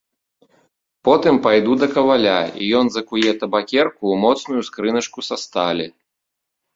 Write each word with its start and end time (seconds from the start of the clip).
Потым 1.07 1.35
пайду 1.47 1.73
да 1.81 1.87
каваля, 1.95 2.37
і 2.61 2.69
ён 2.79 2.89
закуе 2.95 3.31
табакерку 3.43 3.99
ў 3.99 4.15
моцную 4.23 4.61
скрыначку 4.71 5.19
са 5.29 5.35
сталі. 5.45 5.87